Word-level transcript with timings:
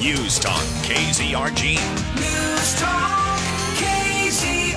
News 0.00 0.38
Talk 0.38 0.62
KZRG. 0.84 1.74
News 2.16 2.80
Talk 2.80 3.38
KZRG. 3.76 4.76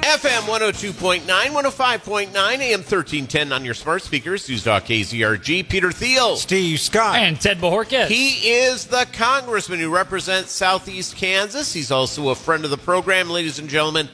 FM 0.00 0.40
102.9, 0.42 1.20
105.9, 1.20 2.26
AM 2.34 2.80
1310 2.80 3.52
on 3.52 3.64
your 3.64 3.74
smart 3.74 4.02
speakers. 4.02 4.48
News 4.48 4.64
Talk 4.64 4.84
KZRG. 4.84 5.68
Peter 5.68 5.92
Thiel. 5.92 6.36
Steve 6.36 6.80
Scott. 6.80 7.16
And 7.16 7.40
Ted 7.40 7.58
Bohorquez. 7.58 8.08
He 8.08 8.50
is 8.50 8.86
the 8.86 9.06
congressman 9.12 9.78
who 9.78 9.94
represents 9.94 10.50
Southeast 10.50 11.14
Kansas. 11.16 11.72
He's 11.72 11.92
also 11.92 12.30
a 12.30 12.34
friend 12.34 12.64
of 12.64 12.70
the 12.70 12.78
program, 12.78 13.30
ladies 13.30 13.60
and 13.60 13.68
gentlemen, 13.68 14.08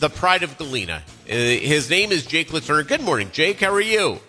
the 0.00 0.10
pride 0.10 0.42
of 0.42 0.58
Galena. 0.58 1.02
Uh, 1.26 1.32
his 1.32 1.88
name 1.88 2.12
is 2.12 2.26
Jake 2.26 2.48
LaTurner. 2.48 2.86
Good 2.86 3.00
morning, 3.00 3.30
Jake. 3.32 3.60
How 3.60 3.72
are 3.72 3.80
you? 3.80 4.20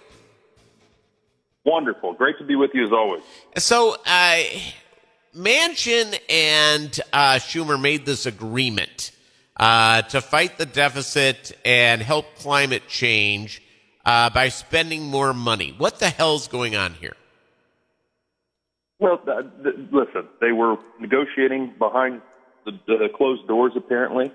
Wonderful. 1.66 2.14
Great 2.14 2.38
to 2.40 2.44
be 2.44 2.56
with 2.56 2.72
you 2.74 2.86
as 2.86 2.92
always. 2.92 3.24
So, 3.58 3.96
uh, 4.06 4.44
Manchin 5.36 6.20
and 6.30 7.00
uh, 7.12 7.36
Schumer 7.36 7.82
made 7.82 8.06
this 8.06 8.26
agreement 8.26 9.12
uh, 9.58 10.02
to 10.04 10.22
fight 10.22 10.58
the 10.58 10.66
deficit 10.66 11.58
and 11.64 12.02
help 12.02 12.26
climate 12.38 12.84
change 12.88 13.62
uh, 14.06 14.30
by 14.30 14.50
spending 14.50 15.04
more 15.04 15.34
money. 15.34 15.74
What 15.78 16.00
the 16.00 16.10
hell's 16.10 16.48
going 16.48 16.76
on 16.76 16.94
here? 16.96 17.16
Well, 19.00 19.20
th- 19.20 19.46
th- 19.64 19.76
listen, 19.92 20.28
they 20.42 20.52
were 20.52 20.78
negotiating 21.00 21.76
behind 21.78 22.22
the, 22.66 22.72
the 22.88 23.08
closed 23.16 23.48
doors, 23.48 23.74
apparently, 23.76 24.32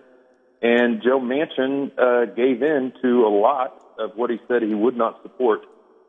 and 0.62 1.02
Joe 1.02 1.20
Manchin 1.20 1.90
uh, 1.98 2.26
gave 2.34 2.62
in 2.62 2.92
to 3.02 3.26
a 3.26 3.32
lot 3.32 3.82
of 3.98 4.12
what 4.16 4.30
he 4.30 4.38
said 4.48 4.62
he 4.62 4.74
would 4.74 4.96
not 4.96 5.22
support 5.22 5.60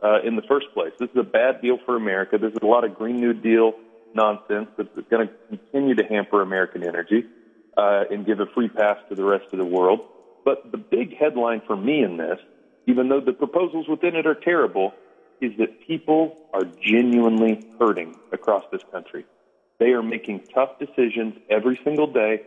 uh, 0.03 0.21
in 0.23 0.35
the 0.35 0.41
first 0.43 0.67
place. 0.73 0.91
This 0.99 1.09
is 1.09 1.17
a 1.17 1.23
bad 1.23 1.61
deal 1.61 1.77
for 1.85 1.95
America. 1.95 2.37
This 2.37 2.53
is 2.53 2.59
a 2.61 2.65
lot 2.65 2.83
of 2.83 2.95
Green 2.95 3.17
New 3.17 3.33
Deal 3.33 3.73
nonsense 4.13 4.69
that's 4.77 4.89
going 5.09 5.27
to 5.27 5.33
continue 5.49 5.95
to 5.95 6.03
hamper 6.03 6.41
American 6.41 6.83
energy 6.83 7.25
uh, 7.77 8.05
and 8.09 8.25
give 8.25 8.39
a 8.39 8.45
free 8.47 8.69
pass 8.69 8.97
to 9.09 9.15
the 9.15 9.23
rest 9.23 9.45
of 9.51 9.59
the 9.59 9.65
world. 9.65 9.99
But 10.45 10.71
the 10.71 10.77
big 10.77 11.15
headline 11.17 11.61
for 11.67 11.75
me 11.75 12.03
in 12.03 12.17
this, 12.17 12.39
even 12.87 13.09
though 13.09 13.19
the 13.19 13.33
proposals 13.33 13.87
within 13.87 14.15
it 14.15 14.25
are 14.25 14.35
terrible, 14.35 14.93
is 15.41 15.51
that 15.57 15.85
people 15.85 16.37
are 16.53 16.63
genuinely 16.63 17.63
hurting 17.79 18.15
across 18.31 18.63
this 18.71 18.81
country. 18.91 19.25
They 19.79 19.91
are 19.91 20.03
making 20.03 20.47
tough 20.53 20.79
decisions 20.79 21.35
every 21.49 21.79
single 21.83 22.07
day. 22.11 22.41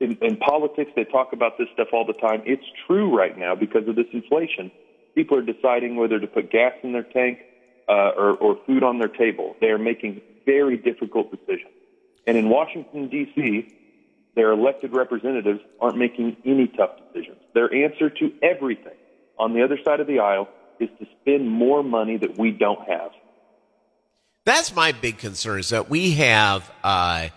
In, 0.00 0.18
in 0.20 0.36
politics, 0.36 0.90
they 0.96 1.04
talk 1.04 1.32
about 1.32 1.58
this 1.58 1.68
stuff 1.72 1.88
all 1.92 2.04
the 2.04 2.12
time. 2.12 2.42
It's 2.44 2.64
true 2.86 3.16
right 3.16 3.36
now 3.36 3.54
because 3.54 3.86
of 3.86 3.96
this 3.96 4.06
inflation 4.12 4.70
people 5.16 5.36
are 5.38 5.42
deciding 5.42 5.96
whether 5.96 6.20
to 6.20 6.26
put 6.28 6.52
gas 6.52 6.74
in 6.84 6.92
their 6.92 7.02
tank 7.02 7.40
uh, 7.88 8.10
or, 8.16 8.36
or 8.36 8.58
food 8.66 8.84
on 8.84 8.98
their 9.00 9.08
table. 9.08 9.56
They 9.60 9.68
are 9.68 9.78
making 9.78 10.20
very 10.44 10.76
difficult 10.76 11.30
decisions. 11.32 11.72
And 12.26 12.36
in 12.36 12.48
Washington, 12.48 13.08
D.C., 13.08 13.72
their 14.36 14.52
elected 14.52 14.92
representatives 14.92 15.60
aren't 15.80 15.96
making 15.96 16.36
any 16.44 16.68
tough 16.68 16.90
decisions. 16.98 17.38
Their 17.54 17.74
answer 17.74 18.10
to 18.10 18.32
everything 18.42 18.92
on 19.38 19.54
the 19.54 19.64
other 19.64 19.78
side 19.82 20.00
of 20.00 20.06
the 20.06 20.18
aisle 20.18 20.48
is 20.78 20.90
to 21.00 21.06
spend 21.20 21.50
more 21.50 21.82
money 21.82 22.18
that 22.18 22.38
we 22.38 22.50
don't 22.50 22.86
have. 22.86 23.10
That's 24.44 24.76
my 24.76 24.92
big 24.92 25.18
concern 25.18 25.60
is 25.60 25.70
that 25.70 25.88
we 25.88 26.12
have 26.12 26.70
uh, 26.84 27.30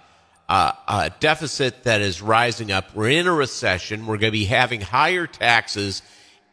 a 0.50 1.12
deficit 1.20 1.84
that 1.86 2.02
is 2.02 2.22
rising 2.22 2.72
up. 2.72 2.94
We're 2.94 3.10
in 3.10 3.28
a 3.28 3.34
recession. 3.34 4.06
We're 4.06 4.18
going 4.18 4.32
to 4.32 4.38
be 4.38 4.46
having 4.46 4.82
higher 4.82 5.26
taxes 5.26 6.02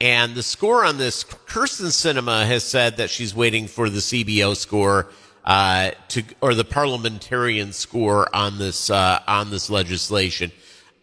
and 0.00 0.34
the 0.34 0.42
score 0.42 0.84
on 0.84 0.98
this, 0.98 1.24
Kyrsten 1.24 1.86
Sinema 1.86 2.46
has 2.46 2.64
said 2.64 2.98
that 2.98 3.10
she's 3.10 3.34
waiting 3.34 3.66
for 3.66 3.88
the 3.88 3.98
CBO 3.98 4.56
score 4.56 5.08
uh, 5.44 5.92
to, 6.08 6.22
or 6.40 6.54
the 6.54 6.64
parliamentarian 6.64 7.72
score 7.72 8.34
on 8.34 8.58
this 8.58 8.90
uh, 8.90 9.20
on 9.26 9.50
this 9.50 9.70
legislation. 9.70 10.52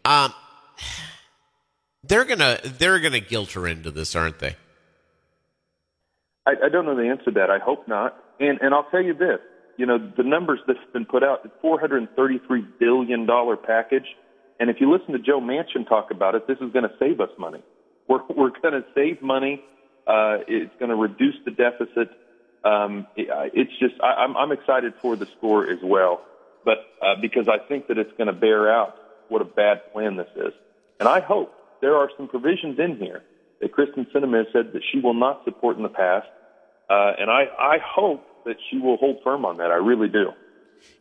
Um, 0.06 0.34
they're 2.04 2.26
gonna 2.26 2.60
they're 2.64 3.00
gonna 3.00 3.22
guilt 3.22 3.54
her 3.54 3.68
into 3.68 3.90
this, 3.90 4.16
aren't 4.16 4.40
they? 4.40 4.56
I, 6.46 6.52
I 6.66 6.70
don't 6.70 6.86
know 6.86 6.96
the 6.96 7.08
answer 7.08 7.26
to 7.26 7.32
that. 7.32 7.50
I 7.50 7.60
hope 7.60 7.88
not. 7.88 8.18
And 8.40 8.60
and 8.62 8.74
I'll 8.74 8.88
tell 8.92 9.02
you 9.02 9.14
this. 9.14 9.40
You 9.78 9.88
know, 9.88 9.98
the 9.98 10.24
numbers 10.24 10.60
that's 10.68 10.80
been 10.92 11.06
put 11.06 11.24
out, 11.24 11.42
the 11.42 11.50
$433 11.64 12.08
billion 12.80 13.28
package. 13.66 14.06
And 14.60 14.70
if 14.70 14.78
you 14.80 14.92
listen 14.92 15.14
to 15.14 15.20
Joe 15.20 15.42
Manchin 15.42 15.88
talk 15.90 16.12
about 16.12 16.36
it, 16.36 16.48
this 16.48 16.58
is 16.62 16.72
going 16.72 16.84
to 16.84 16.94
save 17.00 17.20
us 17.20 17.30
money. 17.40 17.64
We're, 18.08 18.22
we're 18.30 18.52
going 18.62 18.74
to 18.74 18.86
save 18.96 19.22
money. 19.22 19.64
Uh, 20.06 20.40
it's 20.48 20.74
going 20.80 20.90
to 20.90 20.96
reduce 20.96 21.36
the 21.46 21.52
deficit. 21.52 22.10
Um, 22.64 23.08
it, 23.16 23.28
it's 23.54 23.72
just, 23.80 23.96
I, 24.02 24.24
I'm, 24.24 24.36
I'm 24.38 24.52
excited 24.52 24.94
for 25.02 25.16
the 25.16 25.28
score 25.38 25.70
as 25.70 25.80
well, 25.84 26.22
but 26.66 26.78
uh, 27.02 27.16
because 27.22 27.48
I 27.48 27.58
think 27.68 27.88
that 27.88 27.98
it's 27.98 28.12
going 28.18 28.28
to 28.28 28.34
bear 28.34 28.72
out 28.72 28.96
what 29.30 29.42
a 29.42 29.46
bad 29.46 29.92
plan 29.92 30.16
this 30.16 30.30
is. 30.36 30.54
And 31.00 31.10
I 31.10 31.20
hope 31.20 31.54
there 31.82 31.96
are 31.98 32.10
some 32.18 32.28
provisions 32.28 32.80
in 32.80 32.98
here 32.98 33.24
that 33.62 33.74
Kyrsten 33.74 34.10
Sinema 34.12 34.46
has 34.46 34.48
said 34.54 34.74
that 34.74 34.82
she 34.92 35.00
will 35.00 35.14
not 35.14 35.44
support 35.46 35.78
in 35.78 35.84
the 35.84 35.90
past. 35.90 36.28
Uh, 36.90 37.14
and 37.18 37.30
I, 37.30 37.46
I 37.58 37.78
hope 37.84 38.26
that 38.46 38.58
she 38.70 38.78
will 38.78 38.98
hold 38.98 39.18
firm 39.24 39.46
on 39.46 39.58
that. 39.58 39.72
I 39.72 39.76
really 39.76 40.10
do. 40.10 40.32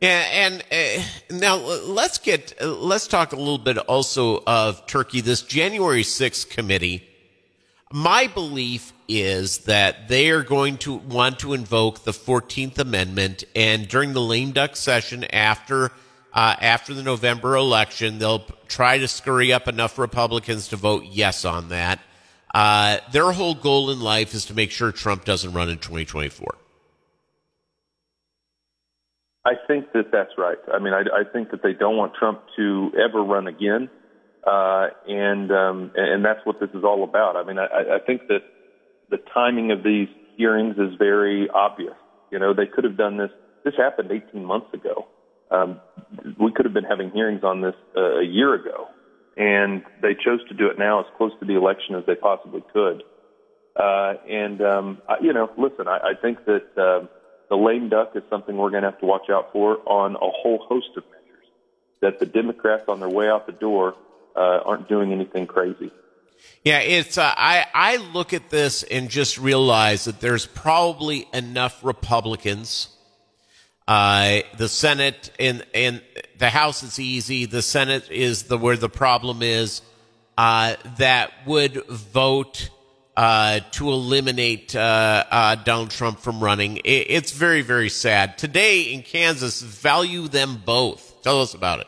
Yeah, 0.00 0.26
and 0.32 0.64
uh, 0.72 1.02
now 1.30 1.56
let's 1.56 2.18
get 2.18 2.54
let's 2.60 3.06
talk 3.06 3.32
a 3.32 3.36
little 3.36 3.58
bit 3.58 3.78
also 3.78 4.42
of 4.46 4.84
Turkey. 4.86 5.20
This 5.20 5.42
January 5.42 6.02
6th 6.02 6.50
committee. 6.50 7.08
My 7.92 8.26
belief 8.26 8.92
is 9.06 9.58
that 9.58 10.08
they 10.08 10.30
are 10.30 10.42
going 10.42 10.78
to 10.78 10.94
want 10.94 11.38
to 11.40 11.52
invoke 11.52 12.04
the 12.04 12.10
14th 12.10 12.78
Amendment, 12.78 13.44
and 13.54 13.86
during 13.86 14.12
the 14.12 14.20
lame 14.20 14.52
duck 14.52 14.74
session 14.74 15.24
after 15.24 15.92
uh, 16.32 16.56
after 16.60 16.94
the 16.94 17.02
November 17.02 17.54
election, 17.54 18.18
they'll 18.18 18.46
try 18.66 18.98
to 18.98 19.06
scurry 19.06 19.52
up 19.52 19.68
enough 19.68 19.98
Republicans 19.98 20.68
to 20.68 20.76
vote 20.76 21.04
yes 21.10 21.44
on 21.44 21.68
that. 21.68 22.00
Uh, 22.54 22.98
their 23.12 23.30
whole 23.32 23.54
goal 23.54 23.90
in 23.90 24.00
life 24.00 24.34
is 24.34 24.46
to 24.46 24.54
make 24.54 24.70
sure 24.70 24.90
Trump 24.92 25.24
doesn't 25.24 25.52
run 25.52 25.68
in 25.68 25.78
2024. 25.78 26.56
I 29.44 29.54
think 29.66 29.86
that 29.92 30.06
that's 30.12 30.32
right. 30.38 30.58
I 30.72 30.78
mean, 30.78 30.92
I, 30.92 31.00
I 31.00 31.24
think 31.32 31.50
that 31.50 31.62
they 31.62 31.72
don't 31.72 31.96
want 31.96 32.12
Trump 32.14 32.40
to 32.56 32.92
ever 32.94 33.22
run 33.22 33.48
again, 33.48 33.90
uh, 34.46 34.88
and 35.06 35.50
um, 35.50 35.90
and 35.96 36.24
that's 36.24 36.40
what 36.44 36.60
this 36.60 36.70
is 36.74 36.84
all 36.84 37.02
about. 37.02 37.36
I 37.36 37.42
mean, 37.42 37.58
I, 37.58 37.96
I 37.96 37.98
think 38.06 38.22
that 38.28 38.42
the 39.10 39.18
timing 39.34 39.72
of 39.72 39.82
these 39.82 40.08
hearings 40.36 40.76
is 40.78 40.94
very 40.96 41.48
obvious. 41.52 41.94
You 42.30 42.38
know, 42.38 42.54
they 42.54 42.66
could 42.66 42.84
have 42.84 42.96
done 42.96 43.16
this. 43.16 43.30
This 43.64 43.74
happened 43.76 44.12
18 44.12 44.44
months 44.44 44.68
ago. 44.72 45.08
Um, 45.50 45.80
we 46.38 46.52
could 46.52 46.64
have 46.64 46.74
been 46.74 46.84
having 46.84 47.10
hearings 47.10 47.42
on 47.42 47.60
this 47.62 47.74
uh, 47.96 48.20
a 48.20 48.24
year 48.24 48.54
ago, 48.54 48.86
and 49.36 49.82
they 50.00 50.14
chose 50.14 50.40
to 50.48 50.54
do 50.54 50.68
it 50.68 50.78
now 50.78 51.00
as 51.00 51.06
close 51.16 51.32
to 51.40 51.46
the 51.46 51.56
election 51.56 51.96
as 51.96 52.04
they 52.06 52.14
possibly 52.14 52.62
could. 52.72 53.02
Uh, 53.74 54.14
and 54.28 54.62
um, 54.62 55.02
I, 55.08 55.16
you 55.20 55.32
know, 55.32 55.50
listen, 55.56 55.88
I, 55.88 55.98
I 55.98 56.12
think 56.20 56.44
that. 56.44 56.62
Uh, 56.76 57.06
the 57.52 57.58
lame 57.58 57.90
duck 57.90 58.16
is 58.16 58.22
something 58.30 58.56
we're 58.56 58.70
going 58.70 58.82
to 58.82 58.90
have 58.92 59.00
to 59.00 59.04
watch 59.04 59.28
out 59.28 59.52
for 59.52 59.76
on 59.86 60.14
a 60.14 60.18
whole 60.20 60.64
host 60.66 60.88
of 60.96 61.04
measures. 61.10 61.46
That 62.00 62.18
the 62.18 62.24
Democrats 62.24 62.84
on 62.88 62.98
their 62.98 63.10
way 63.10 63.28
out 63.28 63.44
the 63.44 63.52
door 63.52 63.94
uh, 64.34 64.60
aren't 64.64 64.88
doing 64.88 65.12
anything 65.12 65.46
crazy. 65.46 65.90
Yeah, 66.64 66.78
it's. 66.78 67.18
Uh, 67.18 67.30
I 67.36 67.66
I 67.74 67.96
look 67.98 68.32
at 68.32 68.48
this 68.48 68.84
and 68.84 69.10
just 69.10 69.36
realize 69.36 70.06
that 70.06 70.18
there's 70.18 70.46
probably 70.46 71.28
enough 71.34 71.84
Republicans. 71.84 72.88
Uh, 73.86 74.40
the 74.56 74.68
Senate 74.68 75.30
and 75.38 75.62
and 75.74 76.00
the 76.38 76.48
House 76.48 76.82
is 76.82 76.98
easy. 76.98 77.44
The 77.44 77.60
Senate 77.60 78.10
is 78.10 78.44
the 78.44 78.56
where 78.56 78.78
the 78.78 78.88
problem 78.88 79.42
is. 79.42 79.82
Uh, 80.38 80.76
that 80.96 81.30
would 81.46 81.84
vote 81.86 82.70
uh, 83.16 83.60
to 83.72 83.90
eliminate 83.90 84.74
uh, 84.74 85.24
uh, 85.30 85.54
Donald 85.56 85.90
Trump 85.90 86.18
from 86.18 86.42
running. 86.42 86.78
It, 86.78 87.06
it's 87.10 87.32
very, 87.32 87.62
very 87.62 87.88
sad. 87.88 88.38
Today 88.38 88.82
in 88.82 89.02
Kansas, 89.02 89.60
value 89.60 90.28
them 90.28 90.62
both. 90.64 91.22
Tell 91.22 91.40
us 91.40 91.54
about 91.54 91.80
it. 91.80 91.86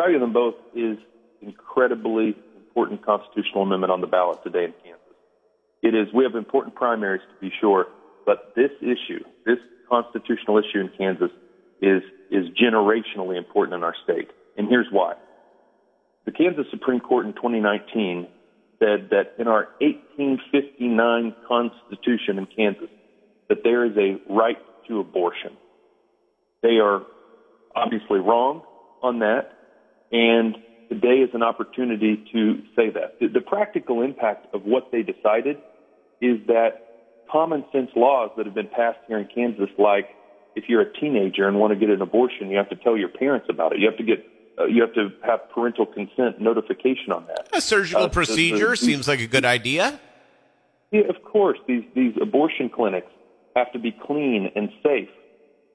Value 0.00 0.18
them 0.18 0.32
both 0.32 0.54
is 0.74 0.98
incredibly 1.40 2.34
important 2.56 3.04
constitutional 3.04 3.62
amendment 3.62 3.92
on 3.92 4.00
the 4.00 4.06
ballot 4.06 4.42
today 4.42 4.64
in 4.64 4.72
Kansas. 4.82 5.00
It 5.82 5.94
is. 5.94 6.08
We 6.14 6.24
have 6.24 6.34
important 6.34 6.74
primaries 6.74 7.20
to 7.32 7.40
be 7.40 7.52
sure, 7.60 7.86
but 8.24 8.54
this 8.56 8.70
issue, 8.80 9.22
this 9.44 9.58
constitutional 9.88 10.58
issue 10.58 10.80
in 10.80 10.90
Kansas, 10.96 11.30
is 11.82 12.02
is 12.30 12.46
generationally 12.60 13.36
important 13.36 13.76
in 13.76 13.84
our 13.84 13.94
state, 14.02 14.30
and 14.56 14.66
here's 14.66 14.88
why. 14.90 15.14
The 16.24 16.32
Kansas 16.32 16.64
Supreme 16.70 17.00
Court 17.00 17.26
in 17.26 17.34
2019 17.34 18.26
said 18.78 19.10
that 19.10 19.28
in 19.38 19.48
our 19.48 19.68
1859 19.80 21.34
Constitution 21.46 22.38
in 22.38 22.46
Kansas, 22.46 22.90
that 23.48 23.62
there 23.62 23.84
is 23.84 23.96
a 23.96 24.18
right 24.32 24.58
to 24.88 25.00
abortion. 25.00 25.56
They 26.62 26.78
are 26.82 27.02
obviously 27.74 28.20
wrong 28.20 28.62
on 29.02 29.20
that, 29.20 29.48
and 30.12 30.56
today 30.88 31.20
is 31.22 31.30
an 31.34 31.42
opportunity 31.42 32.22
to 32.32 32.62
say 32.76 32.90
that. 32.90 33.12
The, 33.20 33.28
the 33.28 33.40
practical 33.40 34.02
impact 34.02 34.46
of 34.52 34.62
what 34.64 34.84
they 34.92 35.02
decided 35.02 35.58
is 36.20 36.38
that 36.46 36.72
common 37.30 37.64
sense 37.72 37.90
laws 37.96 38.30
that 38.36 38.46
have 38.46 38.54
been 38.54 38.68
passed 38.68 38.98
here 39.06 39.18
in 39.18 39.26
Kansas, 39.26 39.70
like 39.78 40.16
if 40.54 40.64
you're 40.68 40.82
a 40.82 40.92
teenager 41.00 41.48
and 41.48 41.58
want 41.58 41.72
to 41.72 41.76
get 41.78 41.90
an 41.90 42.02
abortion, 42.02 42.50
you 42.50 42.56
have 42.58 42.68
to 42.68 42.76
tell 42.76 42.96
your 42.96 43.08
parents 43.08 43.46
about 43.50 43.72
it. 43.72 43.80
You 43.80 43.86
have 43.86 43.96
to 43.96 44.04
get 44.04 44.24
uh, 44.58 44.64
you 44.66 44.80
have 44.82 44.94
to 44.94 45.10
have 45.24 45.40
parental 45.50 45.86
consent 45.86 46.40
notification 46.40 47.12
on 47.12 47.26
that. 47.26 47.48
A 47.52 47.60
surgical 47.60 48.04
Uh, 48.04 48.06
the- 48.06 48.12
procedure 48.12 48.70
the- 48.70 48.76
seems 48.76 49.08
like 49.08 49.20
a 49.20 49.26
good 49.26 49.44
idea. 49.44 49.98
Yeah, 50.90 51.02
of 51.02 51.22
course. 51.24 51.58
These 51.66 51.84
these 51.94 52.14
abortion 52.20 52.68
clinics 52.68 53.10
have 53.56 53.72
to 53.72 53.78
be 53.78 53.90
clean 53.92 54.50
and 54.54 54.70
safe. 54.82 55.08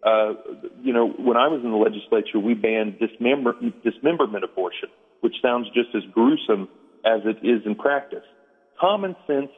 Uh, 0.04 0.34
you 0.82 0.94
know, 0.94 1.08
when 1.10 1.36
I 1.36 1.48
was 1.50 1.62
in 1.64 1.72
the 1.72 1.78
legislature, 1.78 2.40
we 2.40 2.54
banned 2.54 3.00
dismember, 3.00 3.54
dismemberment 3.84 4.46
abortion, 4.46 4.88
which 5.20 5.36
sounds 5.42 5.68
just 5.72 5.94
as 5.94 6.04
gruesome 6.14 6.70
as 7.04 7.22
it 7.26 7.38
is 7.44 7.66
in 7.66 7.76
practice. 7.76 8.24
Common 8.80 9.16
sense 9.28 9.52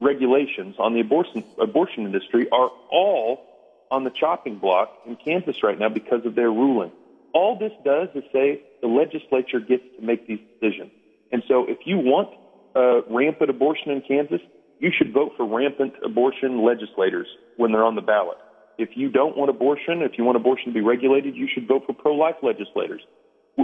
regulations 0.00 0.76
on 0.78 0.94
the 0.94 1.00
abortion 1.00 1.42
abortion 1.60 2.04
industry 2.04 2.48
are 2.50 2.70
all 2.90 3.44
on 3.90 4.04
the 4.04 4.10
chopping 4.10 4.58
block 4.58 4.92
in 5.06 5.16
Kansas 5.16 5.62
right 5.62 5.78
now 5.78 5.88
because 5.88 6.24
of 6.24 6.34
their 6.36 6.50
ruling. 6.50 6.92
All 7.34 7.58
this 7.58 7.72
does 7.84 8.08
is 8.14 8.24
say 8.32 8.62
the 8.80 8.88
legislature 8.88 9.60
gets 9.60 9.82
to 9.98 10.04
make 10.04 10.26
these 10.26 10.40
decisions. 10.60 10.90
And 11.32 11.42
so 11.48 11.66
if 11.68 11.78
you 11.84 11.98
want 11.98 12.28
uh, 12.74 13.02
rampant 13.12 13.50
abortion 13.50 13.90
in 13.90 14.02
Kansas, 14.02 14.40
you 14.78 14.90
should 14.96 15.12
vote 15.12 15.32
for 15.36 15.46
rampant 15.46 15.94
abortion 16.04 16.64
legislators 16.64 17.26
when 17.56 17.72
they're 17.72 17.84
on 17.84 17.96
the 17.96 18.02
ballot. 18.02 18.38
If 18.78 18.90
you 18.94 19.10
don't 19.10 19.36
want 19.36 19.50
abortion, 19.50 20.02
if 20.02 20.12
you 20.16 20.24
want 20.24 20.36
abortion 20.36 20.66
to 20.66 20.72
be 20.72 20.80
regulated, 20.80 21.34
you 21.34 21.48
should 21.52 21.66
vote 21.66 21.82
for 21.86 21.92
pro-life 21.92 22.36
legislators. 22.42 23.02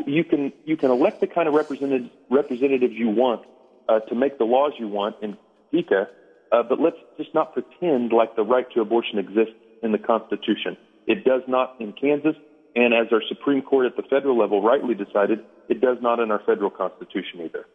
You 0.06 0.24
can 0.24 0.52
you 0.64 0.76
can 0.76 0.90
elect 0.90 1.20
the 1.20 1.28
kind 1.28 1.46
of 1.46 1.54
representatives 1.54 2.10
representatives 2.28 2.94
you 2.94 3.10
want 3.10 3.46
uh, 3.88 4.00
to 4.00 4.14
make 4.16 4.38
the 4.38 4.44
laws 4.44 4.72
you 4.76 4.88
want 4.88 5.14
in 5.22 5.36
Topeka, 5.70 6.08
uh, 6.50 6.62
but 6.64 6.80
let's 6.80 6.96
just 7.16 7.32
not 7.32 7.54
pretend 7.54 8.12
like 8.12 8.34
the 8.34 8.42
right 8.42 8.66
to 8.74 8.80
abortion 8.80 9.20
exists 9.20 9.54
in 9.84 9.92
the 9.92 9.98
Constitution. 9.98 10.76
It 11.06 11.24
does 11.24 11.42
not 11.46 11.76
in 11.78 11.92
Kansas, 11.92 12.34
and 12.76 12.92
as 12.92 13.06
our 13.12 13.22
Supreme 13.28 13.62
Court 13.62 13.86
at 13.86 13.96
the 13.96 14.02
federal 14.02 14.38
level 14.38 14.62
rightly 14.62 14.94
decided, 14.94 15.44
it 15.68 15.80
does 15.80 15.98
not 16.00 16.18
in 16.18 16.30
our 16.30 16.40
federal 16.44 16.70
Constitution 16.70 17.40
either. 17.42 17.66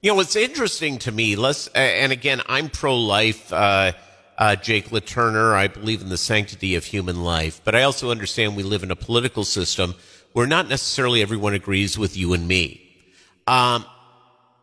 You 0.00 0.10
know, 0.10 0.16
what's 0.16 0.36
interesting 0.36 0.98
to 1.00 1.12
me, 1.12 1.36
let's, 1.36 1.66
and 1.68 2.12
again, 2.12 2.40
I'm 2.46 2.70
pro 2.70 2.96
life, 2.96 3.52
uh, 3.52 3.92
uh, 4.38 4.56
Jake 4.56 4.90
LaTurner. 4.90 5.54
I 5.54 5.68
believe 5.68 6.00
in 6.00 6.08
the 6.08 6.16
sanctity 6.16 6.74
of 6.74 6.84
human 6.84 7.22
life, 7.22 7.60
but 7.64 7.74
I 7.74 7.82
also 7.82 8.10
understand 8.10 8.56
we 8.56 8.62
live 8.62 8.82
in 8.82 8.90
a 8.90 8.96
political 8.96 9.44
system 9.44 9.94
where 10.32 10.46
not 10.46 10.68
necessarily 10.68 11.22
everyone 11.22 11.54
agrees 11.54 11.98
with 11.98 12.16
you 12.16 12.32
and 12.32 12.48
me. 12.48 12.80
Um, 13.46 13.84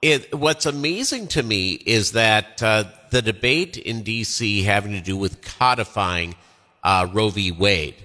it, 0.01 0.33
what's 0.33 0.65
amazing 0.65 1.27
to 1.29 1.44
me 1.44 1.73
is 1.73 2.13
that 2.13 2.61
uh, 2.63 2.85
the 3.11 3.21
debate 3.21 3.77
in 3.77 4.01
D.C. 4.03 4.63
having 4.63 4.94
to 4.94 5.01
do 5.01 5.15
with 5.15 5.41
codifying 5.41 6.35
uh, 6.83 7.07
Roe 7.13 7.29
v. 7.29 7.51
Wade 7.51 7.95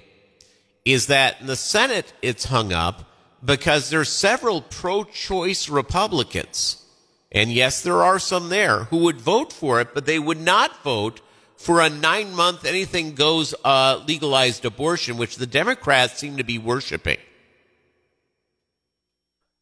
is 0.87 1.09
that 1.09 1.41
in 1.41 1.49
the 1.49 1.57
Senate 1.57 2.15
it's 2.23 2.45
hung 2.45 2.73
up 2.73 3.05
because 3.45 3.91
there's 3.91 4.09
several 4.09 4.63
pro-choice 4.63 5.69
Republicans, 5.69 6.83
and 7.31 7.53
yes, 7.53 7.83
there 7.83 8.03
are 8.03 8.19
some 8.19 8.49
there 8.49 8.85
who 8.85 8.99
would 8.99 9.21
vote 9.21 9.53
for 9.53 9.81
it, 9.81 9.93
but 9.93 10.07
they 10.07 10.19
would 10.19 10.41
not 10.41 10.83
vote 10.83 11.21
for 11.57 11.81
a 11.81 11.91
nine-month 11.91 12.65
anything 12.65 13.15
goes 13.15 13.55
uh, 13.65 14.03
legalized 14.07 14.65
abortion, 14.65 15.17
which 15.17 15.37
the 15.37 15.47
Democrats 15.47 16.19
seem 16.19 16.37
to 16.37 16.45
be 16.45 16.57
worshiping. 16.57 17.19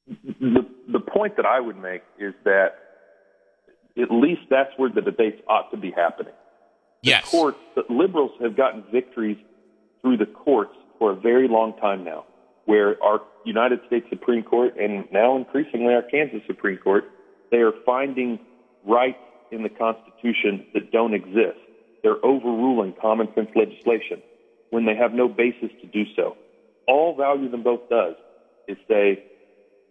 the 0.07 0.67
the 0.93 1.01
point 1.01 1.37
that 1.37 1.47
I 1.47 1.59
would 1.59 1.79
make 1.79 2.03
is 2.19 2.35
that 2.45 2.77
at 3.97 4.11
least 4.11 4.43
that's 4.51 4.71
where 4.77 4.91
the 4.91 5.01
debates 5.01 5.41
ought 5.49 5.71
to 5.71 5.77
be 5.77 5.91
happening. 5.91 6.35
Yes. 7.03 7.31
Courts, 7.31 7.59
the 7.75 7.85
liberals 7.89 8.33
have 8.41 8.57
gotten 8.57 8.85
victories 8.93 9.39
through 10.03 10.19
the 10.19 10.27
courts 10.27 10.75
for 10.99 11.13
a 11.13 11.17
very 11.17 11.49
long 11.49 11.75
time 11.75 12.05
now, 12.05 12.25
where 12.65 13.03
our 13.03 13.21
United 13.45 13.81
States 13.87 14.07
Supreme 14.09 14.43
Court 14.43 14.75
and 14.79 15.05
now 15.13 15.37
increasingly 15.37 15.95
our 15.95 16.03
Kansas 16.03 16.41
Supreme 16.47 16.79
Court, 16.79 17.05
they 17.51 17.59
are 17.59 17.73
finding 17.85 18.39
rights 18.87 19.19
in 19.51 19.63
the 19.63 19.69
Constitution 19.69 20.67
that 20.75 20.91
don't 20.91 21.15
exist. 21.15 21.59
They're 22.03 22.25
overruling 22.25 22.95
common 23.01 23.29
sense 23.35 23.49
legislation 23.55 24.23
when 24.71 24.87
they 24.87 24.95
have 24.97 25.13
no 25.13 25.29
basis 25.29 25.71
to 25.81 25.87
do 25.87 26.05
so. 26.17 26.37
All 26.87 27.17
Value 27.17 27.51
Them 27.51 27.63
Both 27.63 27.89
does 27.89 28.15
is 28.69 28.77
say 28.89 29.23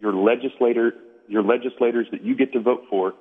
your 0.01 0.13
legislator, 0.13 0.93
your 1.27 1.43
legislators 1.43 2.07
that 2.11 2.23
you 2.23 2.35
get 2.35 2.51
to 2.53 2.59
vote 2.59 2.83
for 2.89 3.13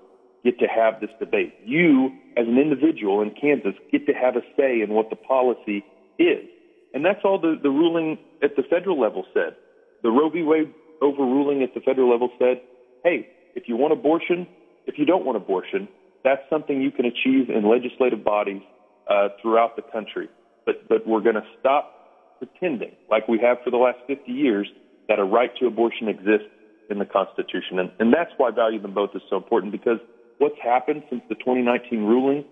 get 0.44 0.58
to 0.58 0.66
have 0.66 1.00
this 1.00 1.10
debate. 1.18 1.54
You, 1.64 2.10
as 2.36 2.46
an 2.46 2.58
individual 2.58 3.22
in 3.22 3.30
Kansas, 3.30 3.74
get 3.90 4.06
to 4.06 4.12
have 4.12 4.36
a 4.36 4.42
say 4.56 4.80
in 4.80 4.90
what 4.90 5.10
the 5.10 5.16
policy 5.16 5.84
is. 6.18 6.48
And 6.94 7.04
that's 7.04 7.20
all 7.24 7.40
the, 7.40 7.58
the 7.62 7.70
ruling 7.70 8.18
at 8.42 8.56
the 8.56 8.62
federal 8.68 9.00
level 9.00 9.24
said. 9.32 9.56
The 10.02 10.10
Roe 10.10 10.30
v. 10.30 10.42
Wade 10.42 10.72
overruling 11.00 11.62
at 11.62 11.74
the 11.74 11.80
federal 11.80 12.10
level 12.10 12.30
said, 12.38 12.60
hey, 13.04 13.28
if 13.54 13.64
you 13.66 13.76
want 13.76 13.92
abortion, 13.92 14.46
if 14.86 14.98
you 14.98 15.04
don't 15.04 15.24
want 15.24 15.36
abortion, 15.36 15.88
that's 16.24 16.42
something 16.50 16.80
you 16.80 16.90
can 16.90 17.06
achieve 17.06 17.50
in 17.50 17.68
legislative 17.68 18.24
bodies 18.24 18.62
uh, 19.08 19.28
throughout 19.40 19.76
the 19.76 19.82
country. 19.82 20.28
But, 20.64 20.88
but 20.88 21.06
we're 21.06 21.20
going 21.20 21.34
to 21.34 21.46
stop 21.58 22.38
pretending, 22.38 22.92
like 23.10 23.28
we 23.28 23.38
have 23.40 23.58
for 23.64 23.70
the 23.70 23.76
last 23.76 23.98
50 24.06 24.30
years, 24.30 24.68
that 25.08 25.18
a 25.18 25.24
right 25.24 25.50
to 25.60 25.66
abortion 25.66 26.08
exists 26.08 26.48
in 26.90 26.98
the 26.98 27.04
Constitution. 27.04 27.78
And, 27.78 27.90
and 27.98 28.12
that's 28.12 28.30
why 28.36 28.50
Value 28.50 28.80
Them 28.80 28.94
Both 28.94 29.10
is 29.14 29.22
so 29.28 29.36
important 29.36 29.72
because 29.72 29.98
what's 30.38 30.58
happened 30.62 31.02
since 31.10 31.22
the 31.28 31.34
2019 31.36 32.04
ruling 32.04 32.44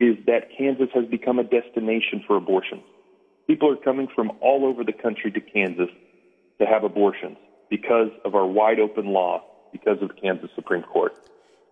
is 0.00 0.16
that 0.26 0.48
Kansas 0.56 0.88
has 0.94 1.06
become 1.06 1.38
a 1.38 1.44
destination 1.44 2.22
for 2.26 2.36
abortions. 2.36 2.82
People 3.46 3.70
are 3.70 3.76
coming 3.76 4.08
from 4.14 4.32
all 4.40 4.64
over 4.64 4.82
the 4.82 4.92
country 4.92 5.30
to 5.30 5.40
Kansas 5.40 5.88
to 6.58 6.66
have 6.66 6.84
abortions 6.84 7.36
because 7.70 8.10
of 8.24 8.34
our 8.34 8.46
wide 8.46 8.80
open 8.80 9.06
law, 9.06 9.42
because 9.72 10.00
of 10.02 10.08
the 10.08 10.14
Kansas 10.14 10.50
Supreme 10.54 10.82
Court. 10.82 11.12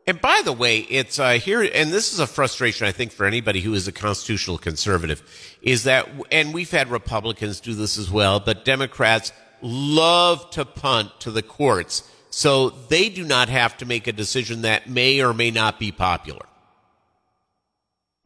And 0.07 0.21
by 0.21 0.43
the 0.45 0.53
way, 0.53 0.81
it's 0.81 1.19
uh, 1.19 1.33
here, 1.33 1.63
and 1.63 1.91
this 1.91 2.13
is 2.13 2.21
a 2.21 2.27
frustration 2.27 2.87
I 2.87 2.93
think 2.93 3.11
for 3.11 3.25
anybody 3.25 3.61
who 3.61 3.73
is 3.73 3.89
a 3.89 3.93
constitutional 3.93 4.59
conservative, 4.59 5.23
is 5.63 5.85
that, 5.85 6.09
and 6.31 6.53
we've 6.53 6.71
had 6.71 6.91
Republicans 6.91 7.59
do 7.61 7.73
this 7.75 7.97
as 7.97 8.11
well, 8.11 8.39
but 8.39 8.67
Democrats 8.67 9.33
love 9.63 10.51
to 10.51 10.67
punt 10.67 11.11
to 11.21 11.31
the 11.31 11.43
courts, 11.43 12.09
so 12.29 12.69
they 12.69 13.09
do 13.09 13.25
not 13.25 13.49
have 13.49 13.79
to 13.79 13.87
make 13.87 14.07
a 14.07 14.13
decision 14.13 14.63
that 14.63 14.91
may 14.91 15.23
or 15.23 15.33
may 15.33 15.51
not 15.51 15.79
be 15.79 15.91
popular. 15.91 16.45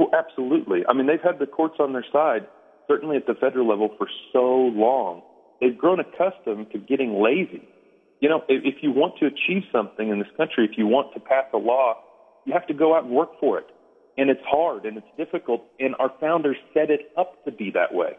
Well, 0.00 0.10
absolutely. 0.12 0.84
I 0.88 0.94
mean, 0.94 1.06
they've 1.06 1.22
had 1.22 1.38
the 1.38 1.46
courts 1.46 1.76
on 1.78 1.92
their 1.92 2.06
side, 2.12 2.48
certainly 2.88 3.16
at 3.16 3.26
the 3.26 3.34
federal 3.34 3.68
level, 3.68 3.90
for 3.96 4.08
so 4.32 4.72
long. 4.74 5.22
They've 5.60 5.76
grown 5.76 6.00
accustomed 6.00 6.70
to 6.72 6.78
getting 6.78 7.22
lazy. 7.22 7.68
You 8.20 8.28
know, 8.28 8.42
if, 8.48 8.62
if 8.64 8.82
you 8.82 8.90
want 8.90 9.14
to 9.20 9.26
achieve 9.26 9.62
something 9.70 10.08
in 10.08 10.18
this 10.18 10.28
country, 10.36 10.64
if 10.64 10.76
you 10.76 10.86
want 10.86 11.14
to 11.14 11.20
pass 11.20 11.44
a 11.52 11.58
law, 11.58 11.94
you 12.44 12.52
have 12.52 12.66
to 12.66 12.74
go 12.74 12.96
out 12.96 13.04
and 13.04 13.12
work 13.12 13.30
for 13.38 13.58
it. 13.58 13.66
And 14.16 14.30
it's 14.30 14.42
hard 14.44 14.84
and 14.84 14.96
it's 14.96 15.06
difficult, 15.16 15.62
and 15.78 15.94
our 16.00 16.12
founders 16.20 16.56
set 16.74 16.90
it 16.90 17.12
up 17.16 17.44
to 17.44 17.52
be 17.52 17.70
that 17.70 17.94
way. 17.94 18.16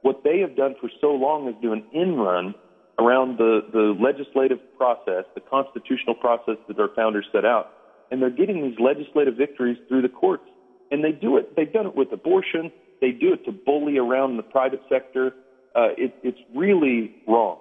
What 0.00 0.22
they 0.24 0.38
have 0.38 0.56
done 0.56 0.74
for 0.80 0.88
so 1.00 1.08
long 1.08 1.48
is 1.48 1.54
do 1.60 1.72
an 1.72 1.84
in 1.92 2.14
run 2.16 2.54
around 2.98 3.38
the, 3.38 3.60
the 3.72 3.96
legislative 4.00 4.58
process, 4.76 5.24
the 5.34 5.40
constitutional 5.40 6.14
process 6.14 6.56
that 6.68 6.78
our 6.78 6.90
founders 6.96 7.26
set 7.32 7.44
out. 7.44 7.70
And 8.10 8.20
they're 8.20 8.30
getting 8.30 8.62
these 8.62 8.78
legislative 8.78 9.36
victories 9.36 9.78
through 9.88 10.02
the 10.02 10.08
courts. 10.08 10.44
And 10.90 11.02
they 11.02 11.12
do 11.12 11.36
it, 11.36 11.56
they've 11.56 11.72
done 11.72 11.86
it 11.86 11.94
with 11.94 12.12
abortion. 12.12 12.70
They 13.02 13.10
do 13.10 13.32
it 13.32 13.44
to 13.46 13.52
bully 13.52 13.98
around 13.98 14.36
the 14.36 14.44
private 14.44 14.80
sector. 14.88 15.34
Uh, 15.74 15.88
it, 15.98 16.14
it's 16.22 16.38
really 16.54 17.16
wrong. 17.26 17.58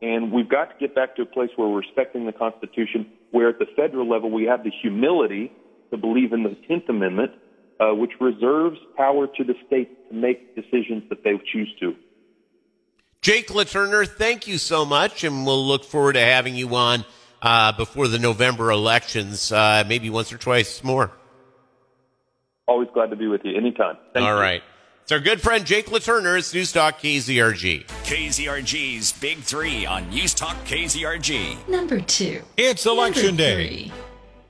And 0.00 0.30
we've 0.30 0.48
got 0.48 0.66
to 0.66 0.74
get 0.78 0.94
back 0.94 1.16
to 1.16 1.22
a 1.22 1.26
place 1.26 1.50
where 1.56 1.68
we're 1.68 1.80
respecting 1.80 2.24
the 2.24 2.32
Constitution, 2.32 3.10
where 3.32 3.48
at 3.48 3.58
the 3.58 3.66
federal 3.74 4.08
level 4.08 4.30
we 4.30 4.44
have 4.44 4.62
the 4.62 4.70
humility 4.82 5.50
to 5.90 5.96
believe 5.96 6.32
in 6.32 6.44
the 6.44 6.56
10th 6.70 6.88
Amendment, 6.88 7.32
uh, 7.80 7.94
which 7.94 8.12
reserves 8.20 8.78
power 8.96 9.26
to 9.26 9.42
the 9.42 9.54
states 9.66 9.90
to 10.08 10.14
make 10.14 10.54
decisions 10.54 11.02
that 11.08 11.24
they 11.24 11.32
choose 11.52 11.74
to. 11.80 11.94
Jake 13.22 13.48
LaTurner, 13.48 14.06
thank 14.06 14.46
you 14.46 14.56
so 14.56 14.84
much, 14.84 15.24
and 15.24 15.44
we'll 15.44 15.66
look 15.66 15.82
forward 15.84 16.12
to 16.12 16.20
having 16.20 16.54
you 16.54 16.72
on 16.76 17.04
uh, 17.42 17.72
before 17.72 18.06
the 18.06 18.20
November 18.20 18.70
elections, 18.70 19.50
uh, 19.50 19.82
maybe 19.88 20.10
once 20.10 20.32
or 20.32 20.38
twice 20.38 20.84
more. 20.84 21.10
Always 22.68 22.88
glad 22.94 23.10
to 23.10 23.16
be 23.16 23.26
with 23.26 23.40
you 23.42 23.56
anytime. 23.56 23.96
Thank 24.12 24.24
All 24.24 24.34
you. 24.34 24.40
right. 24.40 24.62
It's 25.06 25.12
our 25.12 25.20
good 25.20 25.40
friend 25.40 25.64
Jake 25.64 25.86
LaTurner. 25.86 26.36
It's 26.36 26.52
News 26.52 26.72
Talk 26.72 26.98
KZRG. 26.98 27.86
KZRG's 27.86 29.12
Big 29.12 29.38
Three 29.38 29.86
on 29.86 30.10
News 30.10 30.34
Talk 30.34 30.56
KZRG. 30.64 31.68
Number 31.68 32.00
two. 32.00 32.42
It's 32.56 32.86
election 32.86 33.26
Number 33.26 33.42
day. 33.44 33.68
three. 33.68 33.92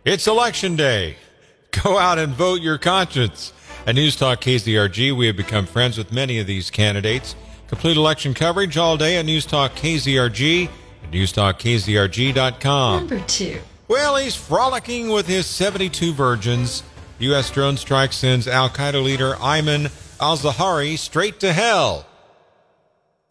It's 0.06 0.26
election 0.26 0.75
day. 0.75 1.16
Go 1.82 1.98
out 1.98 2.18
and 2.18 2.32
vote 2.32 2.62
your 2.62 2.78
conscience. 2.78 3.52
At 3.86 3.96
News 3.96 4.16
Talk 4.16 4.40
KZRG, 4.40 5.14
we 5.14 5.26
have 5.26 5.36
become 5.36 5.66
friends 5.66 5.98
with 5.98 6.10
many 6.10 6.38
of 6.38 6.46
these 6.46 6.70
candidates. 6.70 7.36
Complete 7.68 7.98
election 7.98 8.32
coverage 8.32 8.78
all 8.78 8.96
day 8.96 9.18
at 9.18 9.26
News 9.26 9.44
Talk 9.44 9.72
KZRG 9.72 10.70
and 11.02 11.12
newstalkkzrg.com. 11.12 13.00
Number 13.08 13.20
two. 13.26 13.60
Well, 13.88 14.16
he's 14.16 14.34
frolicking 14.34 15.10
with 15.10 15.26
his 15.26 15.44
72 15.44 16.14
virgins. 16.14 16.82
U.S. 17.18 17.50
drone 17.50 17.76
strike 17.76 18.14
sends 18.14 18.48
Al 18.48 18.70
Qaeda 18.70 19.04
leader 19.04 19.34
Ayman 19.34 19.92
al 20.20 20.37
Zawahiri 20.37 20.99
straight 20.99 21.40
to 21.40 21.52
hell. 21.52 22.06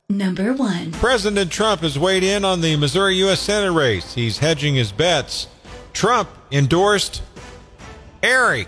Number 0.09 0.53
one. 0.53 0.91
President 0.91 1.51
Trump 1.51 1.81
has 1.81 1.97
weighed 1.97 2.23
in 2.23 2.45
on 2.45 2.61
the 2.61 2.75
Missouri 2.77 3.15
U.S. 3.17 3.39
Senate 3.39 3.71
race. 3.71 4.13
He's 4.13 4.37
hedging 4.37 4.75
his 4.75 4.91
bets. 4.91 5.47
Trump 5.93 6.29
endorsed 6.51 7.23
Eric. 8.21 8.67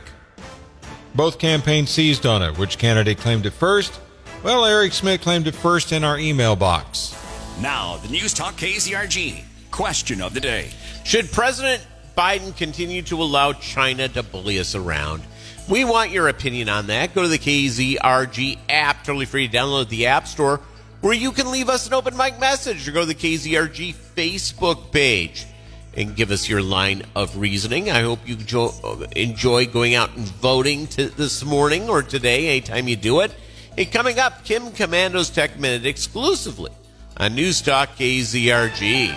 Both 1.13 1.37
campaigns 1.37 1.89
seized 1.89 2.25
on 2.25 2.41
it. 2.41 2.57
Which 2.57 2.77
candidate 2.77 3.19
claimed 3.19 3.45
it 3.45 3.51
first? 3.51 3.99
Well, 4.43 4.65
Eric 4.65 4.93
Schmitt 4.93 5.21
claimed 5.21 5.47
it 5.47 5.55
first 5.55 5.91
in 5.91 6.03
our 6.03 6.17
email 6.17 6.55
box. 6.55 7.15
Now, 7.59 7.97
the 7.97 8.07
News 8.09 8.33
Talk 8.33 8.55
KZRG 8.55 9.43
question 9.71 10.21
of 10.21 10.33
the 10.33 10.39
day. 10.39 10.69
Should 11.03 11.31
President 11.31 11.85
Biden 12.17 12.55
continue 12.55 13.01
to 13.03 13.21
allow 13.21 13.53
China 13.53 14.07
to 14.09 14.23
bully 14.23 14.59
us 14.59 14.73
around? 14.73 15.23
We 15.69 15.83
want 15.83 16.11
your 16.11 16.29
opinion 16.29 16.69
on 16.69 16.87
that. 16.87 17.13
Go 17.13 17.23
to 17.23 17.27
the 17.27 17.37
KZRG 17.37 18.57
app, 18.69 19.03
totally 19.03 19.25
free 19.25 19.49
to 19.49 19.57
download 19.57 19.89
the 19.89 20.07
App 20.07 20.25
Store, 20.25 20.61
where 21.01 21.13
you 21.13 21.33
can 21.33 21.51
leave 21.51 21.67
us 21.67 21.87
an 21.87 21.93
open 21.93 22.15
mic 22.15 22.39
message 22.39 22.87
or 22.87 22.93
go 22.93 23.01
to 23.01 23.05
the 23.05 23.13
KZRG 23.13 23.93
Facebook 24.15 24.91
page 24.91 25.45
and 25.93 26.15
give 26.15 26.31
us 26.31 26.47
your 26.47 26.61
line 26.61 27.03
of 27.15 27.35
reasoning. 27.37 27.89
I 27.89 28.01
hope 28.01 28.19
you 28.25 28.37
enjoy, 29.15 29.65
going 29.65 29.93
out 29.93 30.15
and 30.15 30.25
voting 30.25 30.87
to 30.87 31.09
this 31.09 31.43
morning 31.43 31.89
or 31.89 32.01
today, 32.01 32.47
anytime 32.47 32.87
you 32.87 32.95
do 32.95 33.19
it. 33.19 33.35
Hey, 33.75 33.85
coming 33.85 34.19
up, 34.19 34.45
Kim 34.45 34.71
Komando's 34.71 35.29
Tech 35.29 35.59
Minute 35.59 35.85
exclusively 35.85 36.71
on 37.17 37.35
News 37.35 37.61
Talk 37.61 37.89
KZRG. 37.97 39.13